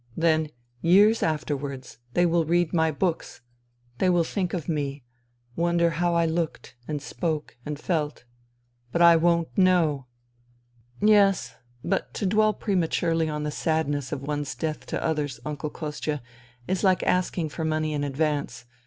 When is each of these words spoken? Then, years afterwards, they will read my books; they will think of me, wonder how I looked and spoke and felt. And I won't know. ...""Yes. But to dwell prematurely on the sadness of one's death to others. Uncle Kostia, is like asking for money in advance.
Then, 0.17 0.49
years 0.81 1.21
afterwards, 1.21 1.99
they 2.15 2.25
will 2.25 2.43
read 2.43 2.73
my 2.73 2.89
books; 2.89 3.41
they 3.99 4.09
will 4.09 4.23
think 4.23 4.51
of 4.51 4.67
me, 4.67 5.03
wonder 5.55 5.91
how 5.91 6.15
I 6.15 6.25
looked 6.25 6.75
and 6.87 6.99
spoke 6.99 7.55
and 7.67 7.77
felt. 7.79 8.25
And 8.95 9.03
I 9.03 9.15
won't 9.15 9.55
know. 9.55 10.07
...""Yes. 11.03 11.53
But 11.83 12.15
to 12.15 12.25
dwell 12.25 12.55
prematurely 12.55 13.29
on 13.29 13.43
the 13.43 13.51
sadness 13.51 14.11
of 14.11 14.23
one's 14.23 14.55
death 14.55 14.87
to 14.87 15.03
others. 15.03 15.39
Uncle 15.45 15.69
Kostia, 15.69 16.23
is 16.67 16.83
like 16.83 17.03
asking 17.03 17.49
for 17.49 17.63
money 17.63 17.93
in 17.93 18.03
advance. 18.03 18.65